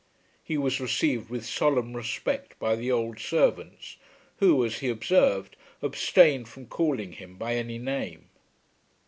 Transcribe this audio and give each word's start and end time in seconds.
He 0.43 0.57
was 0.57 0.79
received 0.81 1.29
with 1.29 1.45
solemn 1.45 1.95
respect 1.95 2.57
by 2.57 2.75
the 2.75 2.91
old 2.91 3.19
servants 3.19 3.97
who, 4.37 4.65
as 4.65 4.79
he 4.79 4.89
observed, 4.89 5.55
abstained 5.83 6.49
from 6.49 6.65
calling 6.65 7.11
him 7.11 7.35
by 7.37 7.53
any 7.53 7.77
name. 7.77 8.29